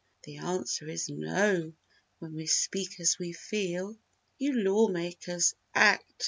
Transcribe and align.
The 0.23 0.37
answer 0.37 0.89
is 0.89 1.09
"No!" 1.09 1.73
when 2.17 2.33
we 2.33 2.47
speak 2.47 2.99
as 2.99 3.19
we 3.19 3.33
feel. 3.33 3.99
You 4.39 4.51
lawmakers, 4.53 5.53
act! 5.75 6.11